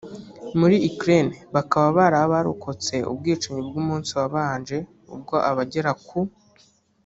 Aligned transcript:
muri 0.59 0.75
Ukraine 0.89 1.31
bakaba 1.55 1.87
bari 1.97 2.17
abarokotse 2.25 2.95
ubwicanyi 3.11 3.61
bw’umunsi 3.67 4.11
wabanje 4.19 4.77
ubwo 5.13 5.35
abagera 5.49 5.91
ku 6.07 6.19